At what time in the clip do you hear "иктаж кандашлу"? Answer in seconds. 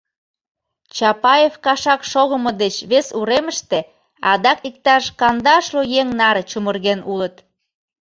4.69-5.81